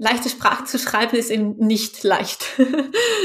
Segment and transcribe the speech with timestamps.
[0.00, 2.44] leichte Sprache zu schreiben ist eben nicht leicht.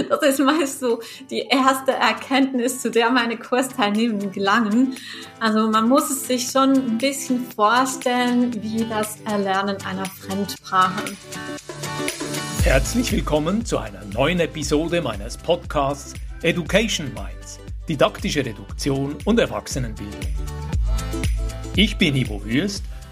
[0.10, 4.98] Das ist meist so die erste Erkenntnis, zu der meine Kursteilnehmenden gelangen.
[5.40, 11.16] Also man muss es sich schon ein bisschen vorstellen, wie das Erlernen einer Fremdsprache.
[12.64, 20.20] Herzlich willkommen zu einer neuen Episode meines Podcasts Education Minds, didaktische Reduktion und Erwachsenenbildung.
[21.78, 22.84] Ich bin Ivo Würst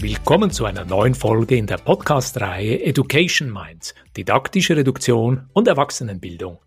[0.00, 6.58] Willkommen zu einer neuen Folge in der Podcast-Reihe Education Minds, didaktische Reduktion und Erwachsenenbildung.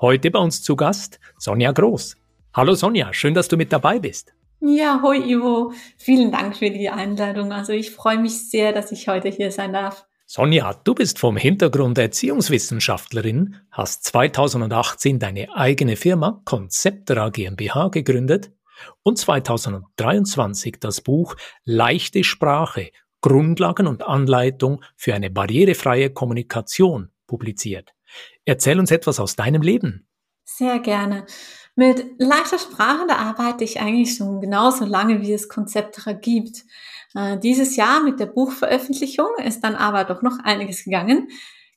[0.00, 2.16] Heute bei uns zu Gast Sonja Groß.
[2.54, 4.32] Hallo Sonja, schön, dass du mit dabei bist.
[4.60, 7.52] Ja, hoi Ivo, vielen Dank für die Einladung.
[7.52, 10.06] Also ich freue mich sehr, dass ich heute hier sein darf.
[10.24, 18.50] Sonja, du bist vom Hintergrund Erziehungswissenschaftlerin, hast 2018 deine eigene Firma Konzeptera GmbH gegründet
[19.02, 27.94] und 2023 das Buch Leichte Sprache, Grundlagen und Anleitung für eine barrierefreie Kommunikation publiziert.
[28.44, 30.06] Erzähl uns etwas aus deinem Leben.
[30.44, 31.24] Sehr gerne.
[31.74, 36.64] Mit leichter Sprache, da arbeite ich eigentlich schon genauso lange, wie es Konzeptere gibt.
[37.14, 41.28] Äh, dieses Jahr mit der Buchveröffentlichung ist dann aber doch noch einiges gegangen.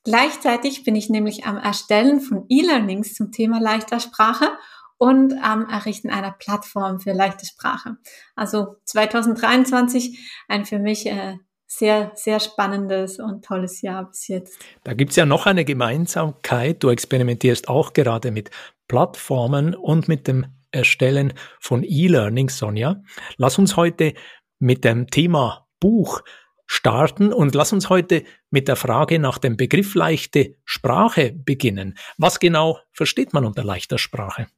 [0.04, 4.50] Gleichzeitig bin ich nämlich am Erstellen von E-Learnings zum Thema leichter Sprache
[4.98, 7.96] und am Errichten einer Plattform für leichte Sprache.
[8.34, 14.58] Also 2023 ein für mich äh, sehr, sehr spannendes und tolles Jahr bis jetzt.
[14.84, 16.82] Da gibt's ja noch eine Gemeinsamkeit.
[16.82, 18.50] Du experimentierst auch gerade mit
[18.88, 23.02] Plattformen und mit dem Erstellen von E-Learning, Sonja.
[23.36, 24.14] Lass uns heute
[24.58, 26.22] mit dem Thema Buch
[26.66, 31.96] starten und lass uns heute mit der Frage nach dem Begriff leichte Sprache beginnen.
[32.18, 34.48] Was genau versteht man unter leichter Sprache?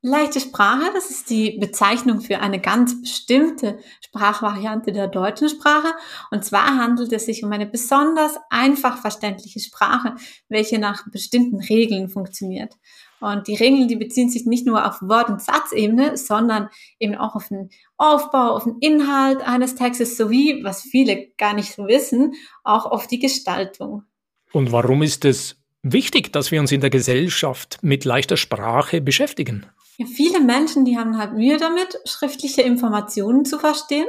[0.00, 5.88] Leichte Sprache, das ist die Bezeichnung für eine ganz bestimmte Sprachvariante der deutschen Sprache.
[6.30, 10.14] Und zwar handelt es sich um eine besonders einfach verständliche Sprache,
[10.48, 12.74] welche nach bestimmten Regeln funktioniert.
[13.18, 16.68] Und die Regeln, die beziehen sich nicht nur auf Wort- und Satzebene, sondern
[17.00, 21.74] eben auch auf den Aufbau, auf den Inhalt eines Textes sowie, was viele gar nicht
[21.74, 24.04] so wissen, auch auf die Gestaltung.
[24.52, 29.66] Und warum ist es wichtig, dass wir uns in der Gesellschaft mit leichter Sprache beschäftigen?
[30.06, 34.06] Viele Menschen, die haben halt Mühe damit, schriftliche Informationen zu verstehen.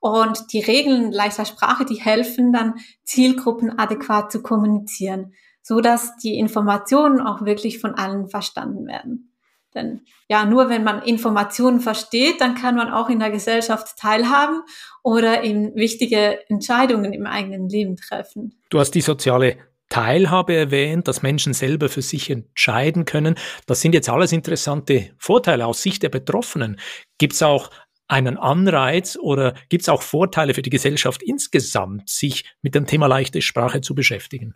[0.00, 2.74] Und die Regeln leichter Sprache, die helfen dann,
[3.04, 9.30] Zielgruppen adäquat zu kommunizieren, so dass die Informationen auch wirklich von allen verstanden werden.
[9.74, 14.62] Denn ja, nur wenn man Informationen versteht, dann kann man auch in der Gesellschaft teilhaben
[15.02, 18.60] oder eben wichtige Entscheidungen im eigenen Leben treffen.
[18.70, 19.58] Du hast die soziale
[19.90, 23.34] Teilhabe erwähnt, dass Menschen selber für sich entscheiden können.
[23.66, 26.80] Das sind jetzt alles interessante Vorteile aus Sicht der Betroffenen.
[27.18, 27.70] Gibt es auch
[28.08, 33.06] einen Anreiz oder gibt es auch Vorteile für die Gesellschaft insgesamt, sich mit dem Thema
[33.06, 34.54] leichte Sprache zu beschäftigen?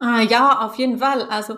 [0.00, 1.22] Ah, ja, auf jeden Fall.
[1.22, 1.56] Also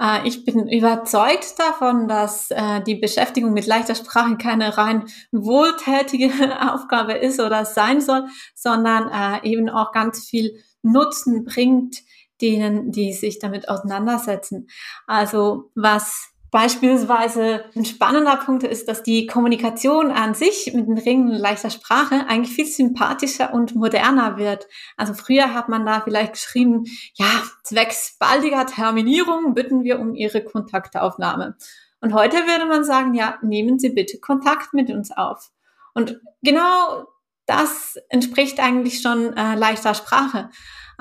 [0.00, 6.30] äh, ich bin überzeugt davon, dass äh, die Beschäftigung mit leichter Sprache keine rein wohltätige
[6.72, 11.98] Aufgabe ist oder sein soll, sondern äh, eben auch ganz viel Nutzen bringt
[12.42, 14.68] denen, die sich damit auseinandersetzen.
[15.06, 21.28] Also was Beispielsweise ein spannender Punkt ist, dass die Kommunikation an sich mit den Ringen
[21.28, 24.68] leichter Sprache eigentlich viel sympathischer und moderner wird.
[24.98, 30.44] Also früher hat man da vielleicht geschrieben, ja, zwecks baldiger Terminierung bitten wir um Ihre
[30.44, 31.56] Kontaktaufnahme.
[32.02, 35.48] Und heute würde man sagen, ja, nehmen Sie bitte Kontakt mit uns auf.
[35.94, 37.06] Und genau
[37.46, 40.50] das entspricht eigentlich schon äh, leichter Sprache.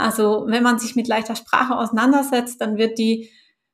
[0.01, 3.29] Also wenn man sich mit leichter Sprache auseinandersetzt, dann wird die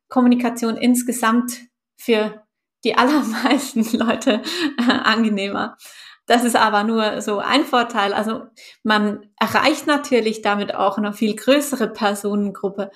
[0.10, 1.62] Kommunikation insgesamt
[1.98, 2.44] für
[2.84, 4.42] die allermeisten Leute
[4.78, 5.78] äh, angenehmer.
[6.28, 8.14] Das ist aber nur so ein Vorteil.
[8.14, 8.44] Also
[8.84, 12.92] man erreicht natürlich damit auch eine viel größere Personengruppe.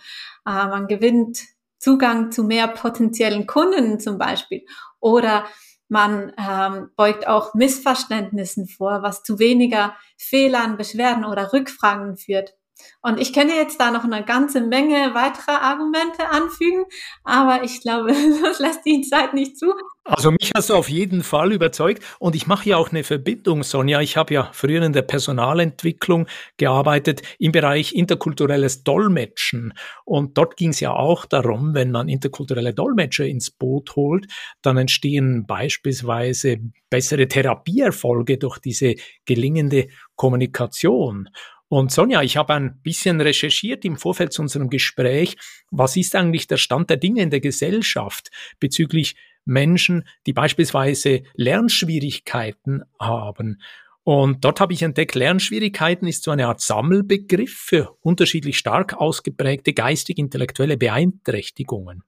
[0.45, 1.39] Äh, man gewinnt
[1.80, 4.66] Zugang zu mehr potenziellen Kunden zum Beispiel.
[5.00, 5.45] Oder
[5.88, 12.54] man ähm, beugt auch Missverständnissen vor, was zu weniger Fehlern, Beschwerden oder Rückfragen führt.
[13.01, 16.86] Und ich könnte jetzt da noch eine ganze Menge weiterer Argumente anfügen,
[17.24, 18.13] aber ich glaube,
[18.44, 19.74] das lässt die Zeit nicht zu.
[20.04, 23.62] Also mich hast du auf jeden Fall überzeugt und ich mache ja auch eine Verbindung,
[23.62, 24.01] Sonja.
[24.01, 29.74] Ich habe ja früher in der Personalentwicklung gearbeitet im Bereich interkulturelles Dolmetschen
[30.04, 34.25] und dort ging es ja auch darum, wenn man interkulturelle Dolmetscher ins Boot holt,
[34.63, 36.57] dann entstehen beispielsweise
[36.89, 38.95] bessere Therapieerfolge durch diese
[39.25, 41.30] gelingende Kommunikation.
[41.72, 45.38] Und Sonja, ich habe ein bisschen recherchiert im Vorfeld zu unserem Gespräch.
[45.70, 48.30] Was ist eigentlich der Stand der Dinge in der Gesellschaft
[48.60, 49.16] bezüglich
[49.46, 53.62] Menschen, die beispielsweise Lernschwierigkeiten haben?
[54.04, 59.72] Und dort habe ich entdeckt, Lernschwierigkeiten ist so eine Art Sammelbegriff für unterschiedlich stark ausgeprägte
[59.72, 62.04] geistig-intellektuelle Beeinträchtigungen.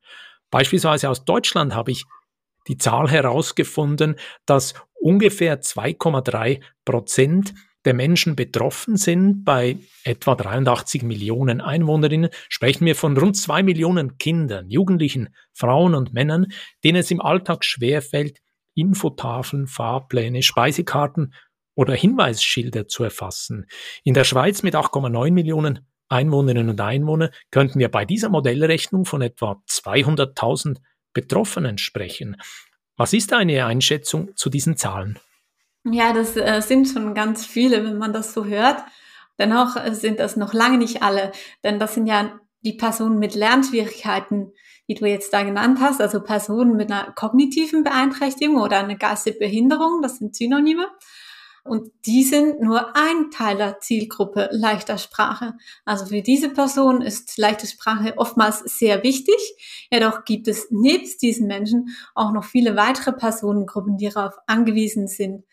[0.51, 2.04] Beispielsweise aus Deutschland habe ich
[2.68, 7.54] die Zahl herausgefunden, dass ungefähr 2,3 Prozent
[7.85, 9.44] der Menschen betroffen sind.
[9.44, 16.13] Bei etwa 83 Millionen Einwohnerinnen sprechen wir von rund zwei Millionen Kindern, Jugendlichen, Frauen und
[16.13, 16.47] Männern,
[16.83, 18.39] denen es im Alltag schwerfällt,
[18.75, 21.33] Infotafeln, Fahrpläne, Speisekarten
[21.75, 23.65] oder Hinweisschilder zu erfassen.
[24.03, 29.21] In der Schweiz mit 8,9 Millionen Einwohnerinnen und Einwohnern könnten wir bei dieser Modellrechnung von
[29.21, 30.77] etwa 200.000
[31.13, 32.38] Betroffenen sprechen.
[32.97, 35.19] Was ist eine Einschätzung zu diesen Zahlen?
[35.85, 38.83] Ja, das äh, sind schon ganz viele, wenn man das so hört.
[39.38, 41.31] Dennoch äh, sind das noch lange nicht alle,
[41.63, 44.53] denn das sind ja die Personen mit Lernschwierigkeiten,
[44.88, 49.39] die du jetzt da genannt hast, also Personen mit einer kognitiven Beeinträchtigung oder einer geistige
[49.39, 50.88] Behinderung, das sind Synonyme.
[51.63, 55.54] Und die sind nur ein Teil der Zielgruppe leichter Sprache.
[55.86, 59.36] Also für diese Person ist leichte Sprache oftmals sehr wichtig.
[59.89, 65.45] Jedoch gibt es nebst diesen Menschen auch noch viele weitere Personengruppen, die darauf angewiesen sind.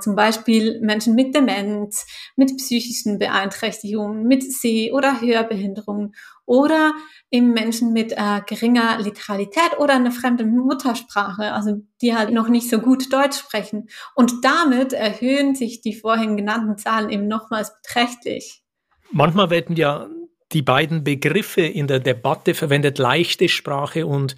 [0.00, 2.06] Zum Beispiel Menschen mit Demenz,
[2.36, 6.14] mit psychischen Beeinträchtigungen, mit Seh- oder Hörbehinderungen
[6.46, 6.94] oder
[7.30, 12.68] eben Menschen mit äh, geringer Literalität oder eine fremde Muttersprache, also die halt noch nicht
[12.68, 13.88] so gut Deutsch sprechen.
[14.16, 18.64] Und damit erhöhen sich die vorhin genannten Zahlen eben nochmals beträchtlich.
[19.12, 20.08] Manchmal werden ja
[20.52, 24.34] die beiden Begriffe in der Debatte verwendet, leichte Sprache und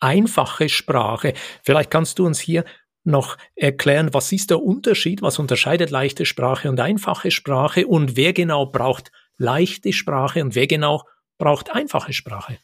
[0.00, 1.34] einfache Sprache.
[1.62, 2.64] Vielleicht kannst du uns hier
[3.04, 8.32] noch erklären, was ist der Unterschied, was unterscheidet leichte Sprache und einfache Sprache und wer
[8.32, 11.02] genau braucht leichte Sprache und wer genau
[11.38, 12.58] braucht einfache Sprache?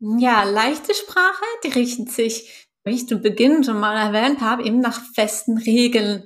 [0.00, 4.80] Ja, leichte Sprache, die richtet sich, wie ich zu Beginn schon mal erwähnt habe, eben
[4.80, 6.24] nach festen Regeln.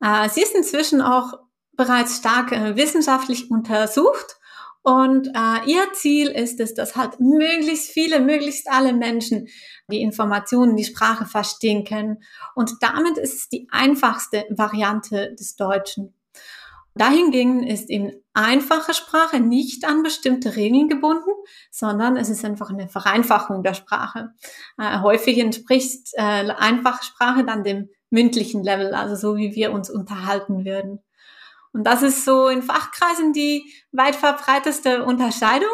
[0.00, 1.34] Äh, sie ist inzwischen auch
[1.72, 4.40] bereits stark äh, wissenschaftlich untersucht
[4.82, 9.48] und äh, ihr Ziel ist es, dass halt möglichst viele, möglichst alle Menschen
[9.90, 12.22] die Informationen, die Sprache verstehen können.
[12.54, 16.14] Und damit ist es die einfachste Variante des Deutschen.
[16.94, 21.30] Dahingegen ist eben einfache Sprache nicht an bestimmte Regeln gebunden,
[21.70, 24.30] sondern es ist einfach eine Vereinfachung der Sprache.
[24.76, 29.88] Äh, häufig entspricht äh, einfache Sprache dann dem mündlichen Level, also so wie wir uns
[29.88, 31.00] unterhalten würden.
[31.72, 35.70] Und das ist so in Fachkreisen die weit verbreiteste Unterscheidung.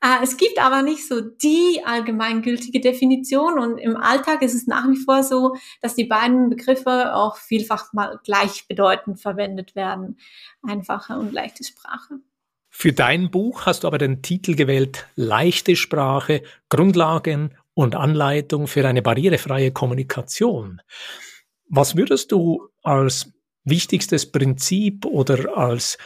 [0.00, 4.88] Äh, es gibt aber nicht so die allgemeingültige Definition und im Alltag ist es nach
[4.88, 10.18] wie vor so, dass die beiden Begriffe auch vielfach mal gleichbedeutend verwendet werden.
[10.62, 12.20] Einfache und leichte Sprache.
[12.70, 18.86] Für dein Buch hast du aber den Titel gewählt Leichte Sprache, Grundlagen und Anleitung für
[18.88, 20.80] eine barrierefreie Kommunikation.
[21.68, 23.33] Was würdest du als
[23.64, 25.98] wichtigstes Prinzip oder als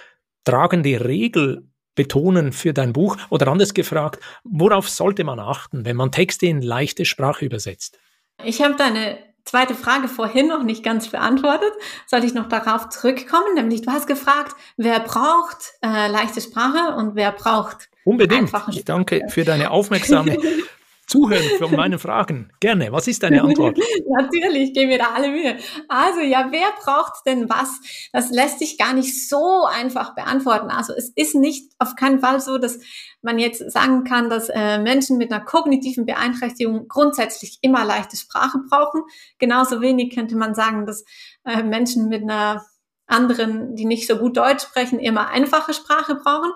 [0.44, 3.16] tragende Regel betonen für dein Buch?
[3.31, 7.99] Oder anders gefragt, worauf sollte man achten, wenn man Texte in leichte Sprache übersetzt?
[8.44, 11.73] Ich habe deine zweite Frage vorhin noch nicht ganz beantwortet.
[12.06, 13.54] Sollte ich noch darauf zurückkommen?
[13.54, 18.50] Nämlich, du hast gefragt, wer braucht äh, leichte Sprache und wer braucht Unbedingt.
[18.71, 20.38] Ich danke für deine aufmerksame
[21.09, 22.53] Zuhören von meinen Fragen.
[22.61, 22.93] Gerne.
[22.93, 23.79] Was ist deine Antwort?
[24.21, 25.57] Natürlich, gebe mir da alle Mühe.
[25.88, 27.81] Also ja, wer braucht denn was?
[28.12, 30.71] Das lässt sich gar nicht so einfach beantworten.
[30.71, 32.79] Also es ist nicht auf keinen Fall so, dass
[33.23, 38.59] man jetzt sagen kann, dass äh, Menschen mit einer kognitiven Beeinträchtigung grundsätzlich immer leichte Sprache
[38.69, 39.03] brauchen.
[39.38, 41.05] Genauso wenig könnte man sagen, dass
[41.47, 42.67] äh, Menschen mit einer
[43.07, 46.53] anderen, die nicht so gut Deutsch sprechen, immer einfache Sprache brauchen.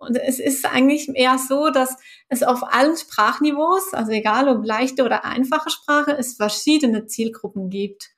[0.00, 1.96] Und es ist eigentlich eher so, dass
[2.28, 8.10] es auf allen Sprachniveaus, also egal ob leichte oder einfache Sprache, es verschiedene Zielgruppen gibt.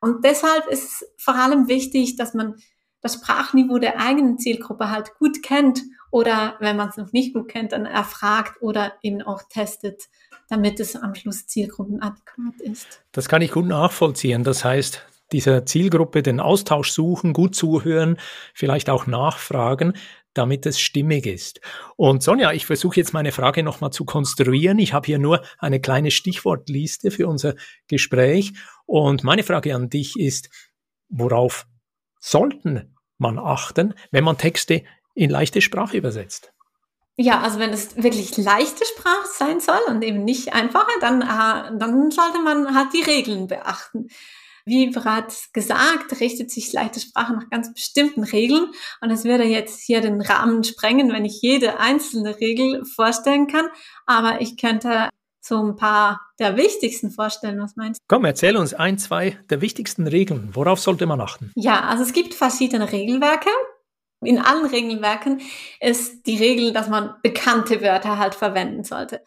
[0.00, 2.54] Und deshalb ist es vor allem wichtig, dass man
[3.00, 7.48] das Sprachniveau der eigenen Zielgruppe halt gut kennt oder wenn man es noch nicht gut
[7.48, 10.04] kennt, dann erfragt oder eben auch testet,
[10.48, 13.02] damit es am Schluss zielgruppenadäquat ist.
[13.10, 14.44] Das kann ich gut nachvollziehen.
[14.44, 18.18] Das heißt, dieser Zielgruppe den Austausch suchen, gut zuhören,
[18.52, 19.94] vielleicht auch nachfragen.
[20.34, 21.60] Damit es stimmig ist.
[21.96, 24.78] Und Sonja, ich versuche jetzt meine Frage nochmal zu konstruieren.
[24.78, 27.54] Ich habe hier nur eine kleine Stichwortliste für unser
[27.88, 28.52] Gespräch.
[28.86, 30.50] Und meine Frage an dich ist,
[31.08, 31.66] worauf
[32.20, 34.82] sollten man achten, wenn man Texte
[35.14, 36.52] in leichte Sprache übersetzt?
[37.16, 41.78] Ja, also wenn es wirklich leichte Sprache sein soll und eben nicht einfache, dann, äh,
[41.78, 44.08] dann sollte man halt die Regeln beachten.
[44.66, 48.68] Wie bereits gesagt, richtet sich leichte Sprache nach ganz bestimmten Regeln
[49.02, 53.66] und es würde jetzt hier den Rahmen sprengen, wenn ich jede einzelne Regel vorstellen kann,
[54.06, 55.10] aber ich könnte
[55.42, 57.60] so ein paar der wichtigsten vorstellen.
[57.60, 58.04] Was meinst du?
[58.08, 60.50] Komm, erzähl uns ein, zwei der wichtigsten Regeln.
[60.54, 61.52] Worauf sollte man achten?
[61.54, 63.50] Ja, also es gibt verschiedene Regelwerke.
[64.22, 65.42] In allen Regelwerken
[65.80, 69.22] ist die Regel, dass man bekannte Wörter halt verwenden sollte.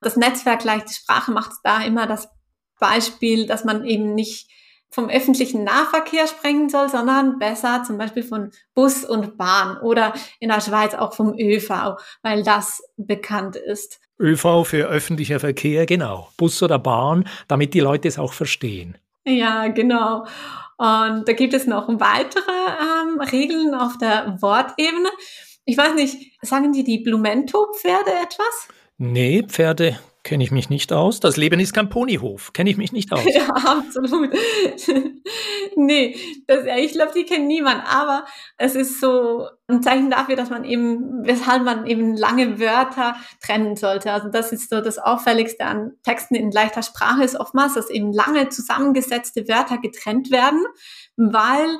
[0.00, 2.28] Das Netzwerk leichte Sprache macht da immer das
[2.78, 4.50] Beispiel, dass man eben nicht
[4.90, 10.48] vom öffentlichen Nahverkehr sprechen soll, sondern besser zum Beispiel von Bus und Bahn oder in
[10.48, 14.00] der Schweiz auch vom ÖV, weil das bekannt ist.
[14.18, 16.28] ÖV für öffentlicher Verkehr, genau.
[16.36, 18.98] Bus oder Bahn, damit die Leute es auch verstehen.
[19.24, 20.26] Ja, genau.
[20.76, 25.10] Und da gibt es noch weitere ähm, Regeln auf der Wortebene.
[25.64, 28.68] Ich weiß nicht, sagen die die Blumento-Pferde etwas?
[28.98, 31.18] Nee, Pferde Kenne ich mich nicht aus.
[31.18, 32.52] Das Leben ist kein Ponyhof.
[32.52, 33.24] Kenne ich mich nicht aus.
[33.26, 34.30] Ja, absolut.
[35.76, 37.82] nee, das, ich glaube, die kennt niemand.
[37.86, 38.26] Aber
[38.58, 43.76] es ist so ein Zeichen dafür, dass man eben, weshalb man eben lange Wörter trennen
[43.76, 44.12] sollte.
[44.12, 48.12] Also das ist so das Auffälligste an Texten in leichter Sprache ist oftmals, dass eben
[48.12, 50.60] lange zusammengesetzte Wörter getrennt werden,
[51.16, 51.78] weil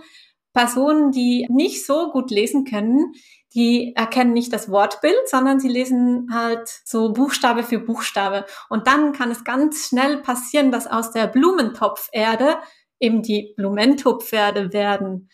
[0.55, 3.13] Personen, die nicht so gut lesen können,
[3.55, 8.47] die erkennen nicht das Wortbild, sondern sie lesen halt so Buchstabe für Buchstabe.
[8.69, 12.59] Und dann kann es ganz schnell passieren, dass aus der Blumentopferde
[13.01, 15.29] eben die Blumentopferde werden.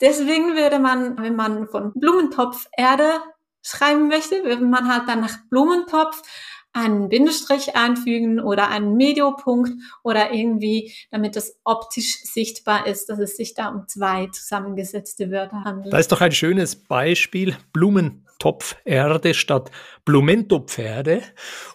[0.00, 3.20] Deswegen würde man, wenn man von Blumentopferde
[3.62, 6.22] schreiben möchte, würde man halt dann nach Blumentopf
[6.74, 9.70] einen Bindestrich einfügen oder einen Mediopunkt
[10.02, 15.62] oder irgendwie, damit es optisch sichtbar ist, dass es sich da um zwei zusammengesetzte Wörter
[15.64, 15.92] handelt.
[15.92, 19.70] Da ist doch ein schönes Beispiel, Blumentopferde statt
[20.04, 21.22] Blumentopferde.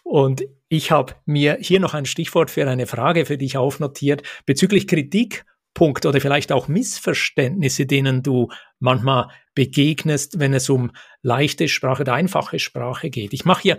[0.04, 4.86] Und ich habe mir hier noch ein Stichwort für eine Frage für dich aufnotiert bezüglich
[4.86, 10.92] Kritikpunkt oder vielleicht auch Missverständnisse, denen du manchmal begegnest, wenn es um
[11.22, 13.34] leichte Sprache oder einfache Sprache geht.
[13.34, 13.78] Ich mache hier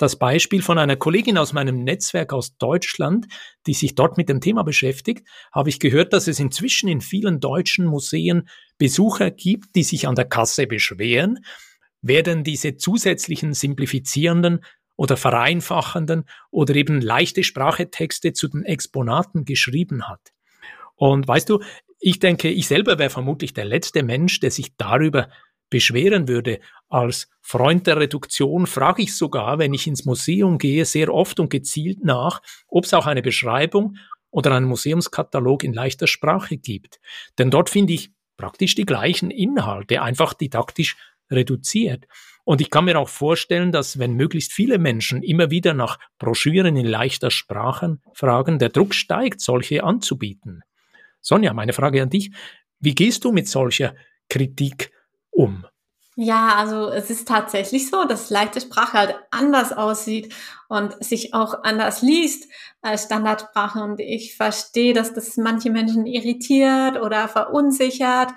[0.00, 3.26] das Beispiel von einer Kollegin aus meinem Netzwerk aus Deutschland,
[3.66, 7.40] die sich dort mit dem Thema beschäftigt, habe ich gehört, dass es inzwischen in vielen
[7.40, 11.44] deutschen Museen Besucher gibt, die sich an der Kasse beschweren,
[12.02, 14.64] werden diese zusätzlichen simplifizierenden
[14.96, 20.32] oder vereinfachenden oder eben leichte Sprachetexte zu den Exponaten geschrieben hat.
[20.96, 21.60] Und weißt du,
[21.98, 25.28] ich denke, ich selber wäre vermutlich der letzte Mensch, der sich darüber
[25.70, 26.60] beschweren würde.
[26.88, 31.50] Als Freund der Reduktion frage ich sogar, wenn ich ins Museum gehe, sehr oft und
[31.50, 33.96] gezielt nach, ob es auch eine Beschreibung
[34.30, 37.00] oder einen Museumskatalog in leichter Sprache gibt.
[37.38, 40.96] Denn dort finde ich praktisch die gleichen Inhalte, einfach didaktisch
[41.30, 42.06] reduziert.
[42.44, 46.76] Und ich kann mir auch vorstellen, dass wenn möglichst viele Menschen immer wieder nach Broschüren
[46.76, 50.62] in leichter Sprache fragen, der Druck steigt, solche anzubieten.
[51.20, 52.32] Sonja, meine Frage an dich.
[52.80, 53.94] Wie gehst du mit solcher
[54.28, 54.90] Kritik
[55.42, 55.64] um?
[56.16, 60.34] Ja, also es ist tatsächlich so, dass leichte Sprache halt anders aussieht
[60.68, 62.46] und sich auch anders liest
[62.82, 63.80] als Standardsprache.
[63.82, 68.30] Und ich verstehe, dass das manche Menschen irritiert oder verunsichert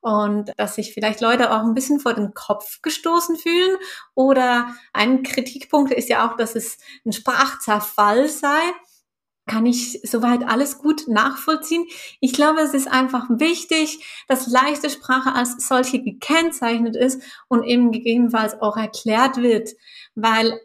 [0.00, 3.76] und dass sich vielleicht Leute auch ein bisschen vor den Kopf gestoßen fühlen.
[4.14, 8.58] Oder ein Kritikpunkt ist ja auch, dass es ein Sprachzerfall sei
[9.48, 11.84] kann ich soweit alles gut nachvollziehen.
[12.20, 17.90] Ich glaube, es ist einfach wichtig, dass leichte Sprache als solche gekennzeichnet ist und eben
[17.90, 19.70] gegebenenfalls auch erklärt wird,
[20.14, 20.60] weil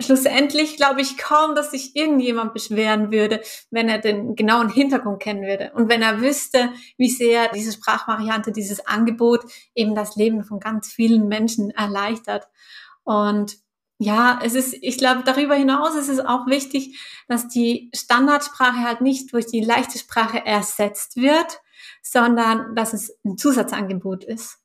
[0.00, 3.40] schlussendlich glaube ich kaum, dass sich irgendjemand beschweren würde,
[3.70, 8.52] wenn er den genauen Hintergrund kennen würde und wenn er wüsste, wie sehr diese Sprachvariante,
[8.52, 12.48] dieses Angebot eben das Leben von ganz vielen Menschen erleichtert.
[13.04, 13.56] Und
[13.98, 16.98] ja, es ist, ich glaube, darüber hinaus ist es auch wichtig,
[17.28, 21.60] dass die Standardsprache halt nicht durch die leichte Sprache ersetzt wird,
[22.02, 24.58] sondern dass es ein Zusatzangebot ist.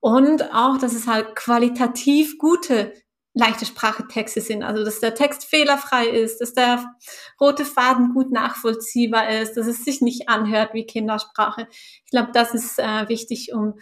[0.00, 2.92] Und auch, dass es halt qualitativ gute
[3.32, 4.62] leichte Sprachetexte sind.
[4.62, 6.94] Also, dass der Text fehlerfrei ist, dass der
[7.40, 11.68] rote Faden gut nachvollziehbar ist, dass es sich nicht anhört wie Kindersprache.
[12.04, 13.74] Ich glaube, das ist äh, wichtig, um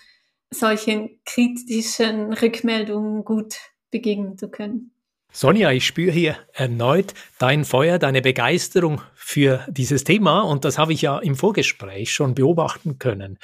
[0.50, 3.56] solchen kritischen Rückmeldungen gut
[3.92, 4.90] begegnen zu können.
[5.34, 10.92] Sonja, ich spüre hier erneut dein Feuer, deine Begeisterung für dieses Thema und das habe
[10.92, 13.38] ich ja im Vorgespräch schon beobachten können.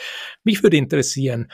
[0.44, 1.48] Mich würde interessieren,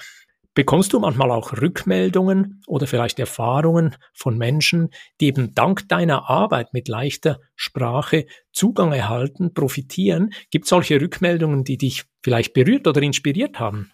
[0.56, 6.72] Bekommst du manchmal auch Rückmeldungen oder vielleicht Erfahrungen von Menschen, die eben dank deiner Arbeit
[6.72, 10.32] mit leichter Sprache Zugang erhalten, profitieren?
[10.50, 13.90] Gibt es solche Rückmeldungen, die dich vielleicht berührt oder inspiriert haben?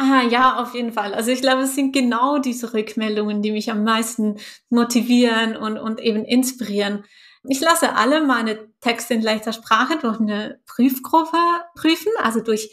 [0.00, 1.12] Ah, ja, auf jeden Fall.
[1.12, 4.36] Also ich glaube, es sind genau diese Rückmeldungen, die mich am meisten
[4.70, 7.04] motivieren und, und eben inspirieren.
[7.48, 11.36] Ich lasse alle meine Texte in leichter Sprache durch eine Prüfgruppe
[11.74, 12.70] prüfen, also durch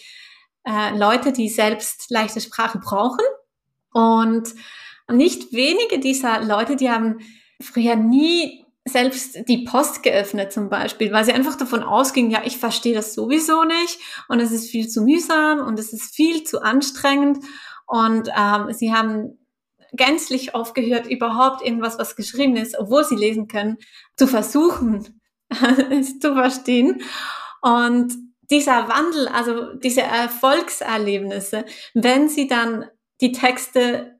[0.65, 3.25] äh, Leute, die selbst leichte Sprache brauchen.
[3.91, 4.53] Und
[5.11, 7.21] nicht wenige dieser Leute, die haben
[7.59, 12.57] früher nie selbst die Post geöffnet zum Beispiel, weil sie einfach davon ausgingen, ja, ich
[12.57, 13.99] verstehe das sowieso nicht
[14.29, 17.43] und es ist viel zu mühsam und es ist viel zu anstrengend
[17.87, 19.39] und ähm, sie haben
[19.93, 23.77] gänzlich aufgehört, überhaupt irgendwas, was geschrieben ist, obwohl sie lesen können,
[24.17, 25.21] zu versuchen,
[25.91, 27.01] es zu verstehen.
[27.61, 28.13] Und
[28.51, 32.85] dieser Wandel, also diese Erfolgserlebnisse, wenn sie dann
[33.21, 34.14] die Texte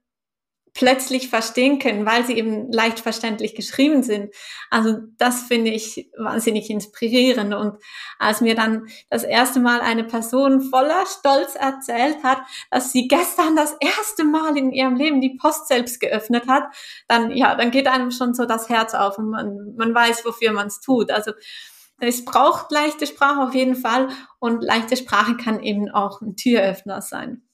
[0.76, 4.36] plötzlich verstehen können, weil sie eben leicht verständlich geschrieben sind.
[4.70, 7.56] Also das finde ich wahnsinnig inspirierend.
[7.56, 7.78] Und
[8.20, 12.40] als mir dann das erste Mal eine Person voller Stolz erzählt hat,
[12.70, 16.66] dass sie gestern das erste Mal in ihrem Leben die Post selbst geöffnet hat,
[17.08, 20.52] dann, ja, dann geht einem schon so das Herz auf und man, man weiß, wofür
[20.52, 21.10] man es tut.
[21.10, 21.32] Also
[22.00, 27.02] es braucht leichte Sprache auf jeden Fall und leichte Sprache kann eben auch ein Türöffner
[27.02, 27.45] sein.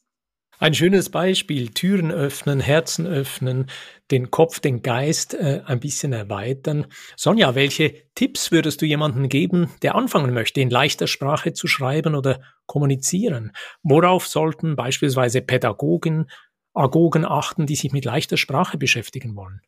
[0.61, 3.65] Ein schönes Beispiel, Türen öffnen, Herzen öffnen,
[4.11, 6.85] den Kopf, den Geist äh, ein bisschen erweitern.
[7.17, 12.13] Sonja, welche Tipps würdest du jemandem geben, der anfangen möchte, in leichter Sprache zu schreiben
[12.13, 13.53] oder kommunizieren?
[13.81, 16.29] Worauf sollten beispielsweise Pädagogen,
[16.75, 19.61] Agogen achten, die sich mit leichter Sprache beschäftigen wollen?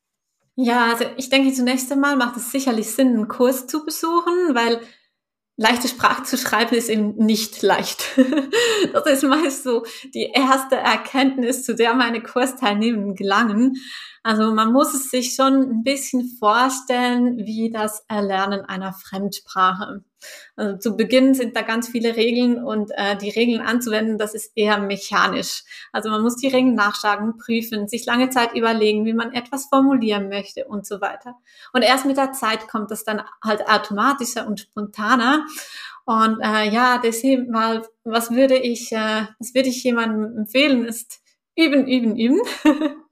[0.56, 4.80] Ja, also ich denke, zunächst einmal macht es sicherlich Sinn, einen Kurs zu besuchen, weil
[5.56, 8.06] leichte Sprache zu schreiben ist eben nicht leicht.
[8.94, 13.78] das ist meist so die erste Erkenntnis, zu der meine Kursteilnehmenden gelangen.
[14.24, 20.06] Also man muss es sich schon ein bisschen vorstellen, wie das Erlernen einer Fremdsprache.
[20.56, 24.54] Also zu Beginn sind da ganz viele Regeln und äh, die Regeln anzuwenden, das ist
[24.56, 25.64] eher mechanisch.
[25.92, 30.30] Also man muss die Regeln nachschlagen, prüfen, sich lange Zeit überlegen, wie man etwas formulieren
[30.30, 31.36] möchte und so weiter.
[31.74, 35.46] Und erst mit der Zeit kommt das dann halt automatischer und spontaner.
[36.06, 41.22] Und äh, ja, deswegen mal, was würde ich, äh, was würde ich jemandem empfehlen, ist
[41.58, 42.42] üben, üben, üben.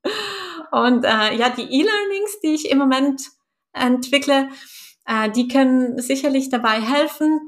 [0.71, 3.21] Und äh, ja, die E-Learnings, die ich im Moment
[3.73, 4.49] entwickle,
[5.05, 7.39] äh, die können sicherlich dabei helfen.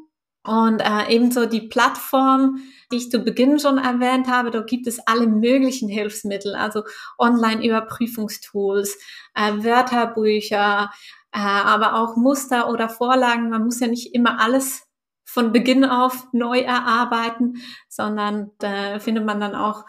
[0.45, 4.99] Und äh, ebenso die Plattform, die ich zu Beginn schon erwähnt habe, da gibt es
[5.07, 6.83] alle möglichen Hilfsmittel, also
[7.17, 8.97] Online-Überprüfungstools,
[9.35, 10.91] äh, Wörterbücher,
[11.31, 13.49] äh, aber auch Muster oder Vorlagen.
[13.49, 14.83] Man muss ja nicht immer alles
[15.23, 19.85] von Beginn auf neu erarbeiten, sondern da findet man dann auch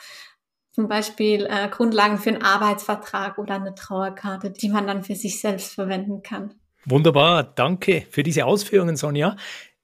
[0.74, 5.40] zum Beispiel äh, Grundlagen für einen Arbeitsvertrag oder eine Trauerkarte, die man dann für sich
[5.40, 6.54] selbst verwenden kann.
[6.84, 9.36] Wunderbar, danke für diese Ausführungen, Sonja.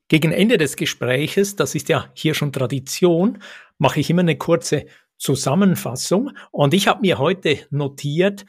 [0.08, 3.38] Gegen Ende des Gespräches, das ist ja hier schon Tradition,
[3.78, 6.32] mache ich immer eine kurze Zusammenfassung.
[6.50, 8.44] Und ich habe mir heute notiert,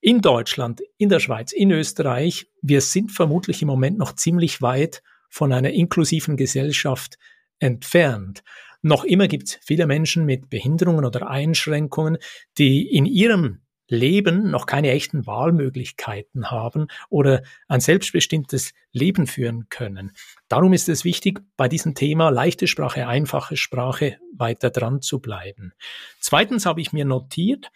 [0.00, 5.02] in Deutschland, in der Schweiz, in Österreich, wir sind vermutlich im Moment noch ziemlich weit
[5.28, 7.18] von einer inklusiven Gesellschaft
[7.58, 8.42] entfernt.
[8.86, 12.18] Noch immer gibt es viele Menschen mit Behinderungen oder Einschränkungen,
[12.56, 20.12] die in ihrem Leben noch keine echten Wahlmöglichkeiten haben oder ein selbstbestimmtes Leben führen können.
[20.46, 25.72] Darum ist es wichtig, bei diesem Thema leichte Sprache, einfache Sprache weiter dran zu bleiben.
[26.20, 27.72] Zweitens habe ich mir notiert,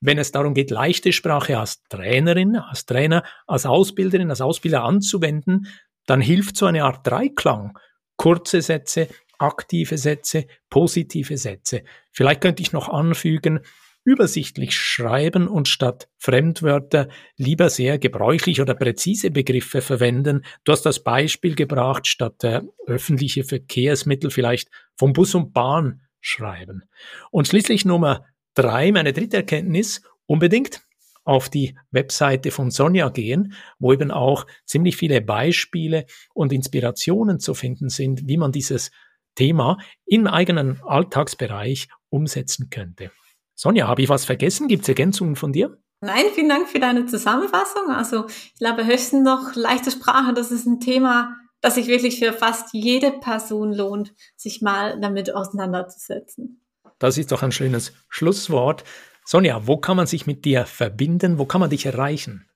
[0.00, 5.66] wenn es darum geht, leichte Sprache als Trainerin, als Trainer, als Ausbilderin, als Ausbilder anzuwenden,
[6.06, 7.78] dann hilft so eine Art Dreiklang.
[8.16, 11.82] Kurze Sätze, aktive Sätze, positive Sätze.
[12.12, 13.60] Vielleicht könnte ich noch anfügen,
[14.04, 20.44] übersichtlich schreiben und statt Fremdwörter lieber sehr gebräuchlich oder präzise Begriffe verwenden.
[20.64, 26.84] Du hast das Beispiel gebracht, statt äh, öffentliche Verkehrsmittel vielleicht vom Bus und Bahn schreiben.
[27.30, 30.82] Und schließlich Nummer drei, meine dritte Erkenntnis, unbedingt
[31.24, 37.54] auf die Webseite von Sonja gehen, wo eben auch ziemlich viele Beispiele und Inspirationen zu
[37.54, 38.90] finden sind, wie man dieses
[39.34, 43.10] Thema im eigenen Alltagsbereich umsetzen könnte.
[43.54, 44.68] Sonja, habe ich was vergessen?
[44.68, 45.78] Gibt es Ergänzungen von dir?
[46.00, 47.90] Nein, vielen Dank für deine Zusammenfassung.
[47.90, 52.32] Also ich glaube höchstens noch leichte Sprache, das ist ein Thema, das sich wirklich für
[52.32, 56.60] fast jede Person lohnt, sich mal damit auseinanderzusetzen.
[56.98, 58.84] Das ist doch ein schönes Schlusswort.
[59.24, 61.38] Sonja, wo kann man sich mit dir verbinden?
[61.38, 62.46] Wo kann man dich erreichen?